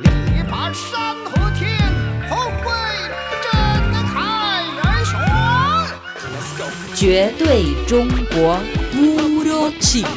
[0.00, 0.08] 力
[0.50, 1.78] 拔山河天，
[2.28, 2.72] 后会
[3.44, 3.52] 震
[4.08, 5.20] 撼人雄。
[6.96, 8.58] 绝对中国
[8.92, 10.08] Puro chino.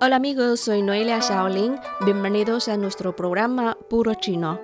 [0.00, 1.74] Hola amigos, soy Noelia Shaolin.
[2.04, 4.60] Bienvenidos a nuestro programa Puro Chino.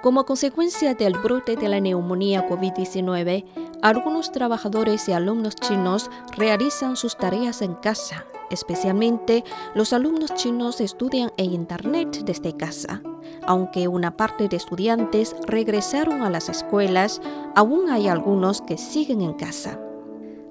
[0.00, 3.44] Como consecuencia del brote de la neumonía COVID-19,
[3.82, 8.26] algunos trabajadores y alumnos chinos realizan sus tareas en casa.
[8.50, 13.02] Especialmente los alumnos chinos estudian en Internet desde casa.
[13.46, 17.20] Aunque una parte de estudiantes regresaron a las escuelas,
[17.54, 19.78] aún hay algunos que siguen en casa.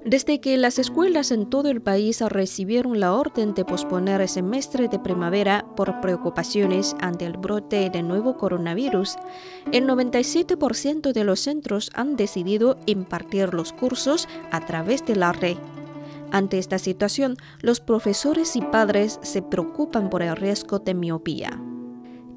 [0.04, 4.88] Desde que las escuelas en todo el país recibieron la orden de posponer el semestre
[4.88, 9.16] de primavera por preocupaciones ante el brote del nuevo coronavirus,
[9.72, 15.56] el 97% de los centros han decidido impartir los cursos a través de la red.
[16.30, 21.60] Ante esta situación, los profesores y padres se preocupan por el riesgo de miopía.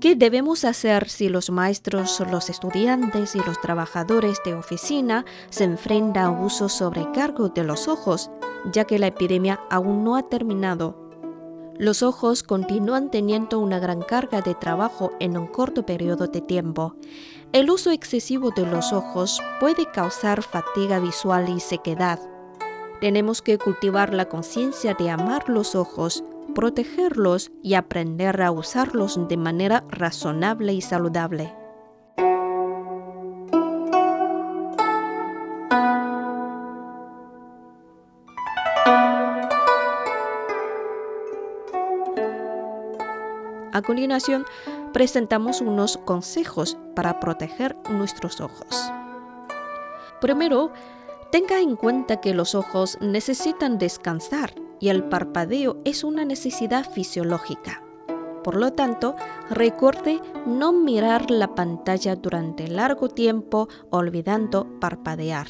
[0.01, 6.23] ¿Qué debemos hacer si los maestros, los estudiantes y los trabajadores de oficina se enfrentan
[6.25, 8.31] a uso sobrecargo de los ojos,
[8.73, 10.97] ya que la epidemia aún no ha terminado?
[11.77, 16.95] Los ojos continúan teniendo una gran carga de trabajo en un corto periodo de tiempo.
[17.53, 22.19] El uso excesivo de los ojos puede causar fatiga visual y sequedad.
[23.01, 29.37] Tenemos que cultivar la conciencia de amar los ojos, protegerlos y aprender a usarlos de
[29.37, 31.53] manera razonable y saludable.
[43.73, 44.45] A continuación,
[44.91, 48.91] presentamos unos consejos para proteger nuestros ojos.
[50.19, 50.71] Primero,
[51.31, 57.81] tenga en cuenta que los ojos necesitan descansar y el parpadeo es una necesidad fisiológica.
[58.43, 59.15] Por lo tanto,
[59.49, 65.47] recuerde no mirar la pantalla durante largo tiempo olvidando parpadear.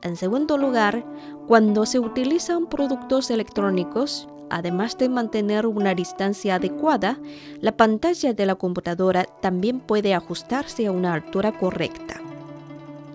[0.00, 1.04] En segundo lugar,
[1.48, 7.18] cuando se utilizan productos electrónicos, además de mantener una distancia adecuada,
[7.60, 12.20] la pantalla de la computadora también puede ajustarse a una altura correcta.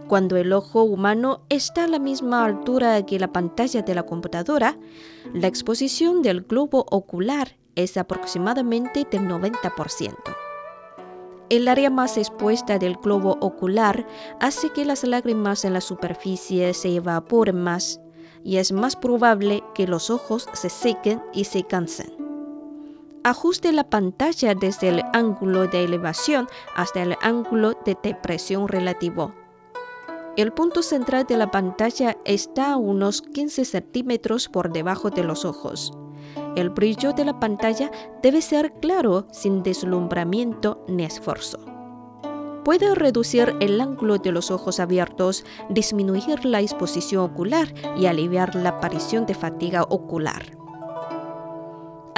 [0.10, 4.76] Cuando el ojo humano está a la misma altura que la pantalla de la computadora,
[5.36, 10.16] la exposición del globo ocular es aproximadamente del 90%.
[11.50, 14.08] El área más expuesta del globo ocular
[14.40, 18.02] hace que las lágrimas en la superficie se evaporen más
[18.44, 22.12] y es más probable que los ojos se sequen y se cansen.
[23.24, 29.36] Ajuste la pantalla desde el ángulo de elevación hasta el ángulo de depresión relativo.
[30.40, 35.44] El punto central de la pantalla está a unos 15 centímetros por debajo de los
[35.44, 35.92] ojos.
[36.56, 37.92] El brillo de la pantalla
[38.24, 41.60] debe ser claro sin deslumbramiento ni esfuerzo.
[42.64, 48.70] Puede reducir el ángulo de los ojos abiertos, disminuir la exposición ocular y aliviar la
[48.70, 50.59] aparición de fatiga ocular.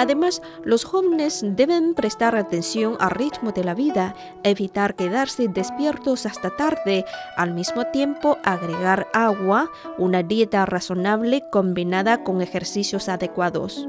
[0.02, 6.50] Además, los jóvenes deben prestar atención al ritmo de la vida, evitar quedarse despiertos hasta
[6.56, 7.06] tarde,
[7.38, 9.70] al mismo tiempo agregar agua,
[10.00, 13.88] una dieta razonable combinada con ejercicios adecuados.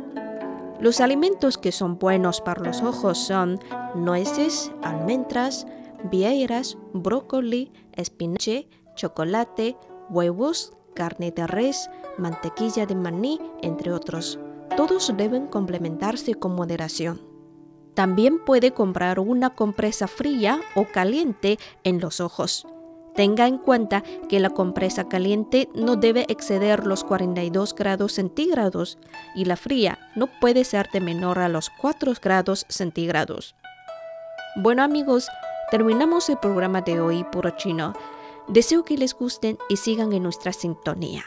[0.81, 3.59] Los alimentos que son buenos para los ojos son
[3.95, 5.67] nueces, almendras,
[6.11, 9.79] vieiras, brócoli, espinache, chocolate,
[10.11, 14.39] huevos, carne de res, mantequilla de maní, entre otros.
[14.77, 17.21] Todos deben complementarse con moderación.
[17.95, 22.67] También puede comprar una compresa fría o caliente en los ojos.
[23.15, 28.97] Tenga en cuenta que la compresa caliente no debe exceder los 42 grados centígrados
[29.35, 33.55] y la fría no puede ser de menor a los 4 grados centígrados.
[34.57, 35.29] Bueno amigos,
[35.71, 37.93] terminamos el programa de hoy puro chino.
[38.49, 41.25] Deseo que les gusten y sigan en nuestra sintonía.